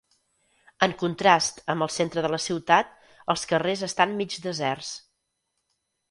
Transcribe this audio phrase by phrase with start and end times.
[0.85, 2.95] En contrast amb el centre de la ciutat,
[3.33, 4.89] els carrers estan mig deserts.